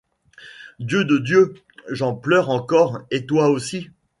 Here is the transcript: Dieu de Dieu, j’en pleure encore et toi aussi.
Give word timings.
Dieu 0.79 1.05
de 1.05 1.19
Dieu, 1.19 1.53
j’en 1.91 2.15
pleure 2.15 2.49
encore 2.49 3.03
et 3.11 3.27
toi 3.27 3.49
aussi. 3.49 3.91